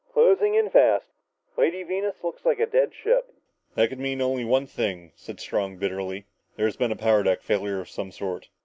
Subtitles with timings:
[0.13, 1.05] "Closing in fast.
[1.57, 3.31] Lady Venus looks like a dead ship."
[3.75, 6.25] "That could only mean one thing," said Strong bitterly.
[6.55, 8.49] "There has been a power deck failure of some sort."